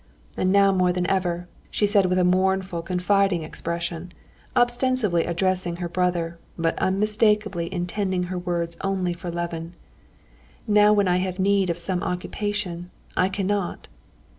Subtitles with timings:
[0.35, 4.11] And now more than ever," she said with a mournful, confiding expression,
[4.55, 9.73] ostensibly addressing her brother, but unmistakably intending her words only for Levin,
[10.65, 13.87] "now when I have such need of some occupation, I cannot."